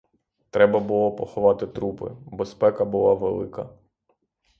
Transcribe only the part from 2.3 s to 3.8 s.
бо спека була велика.